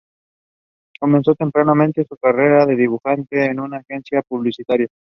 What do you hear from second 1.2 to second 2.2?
tempranamente su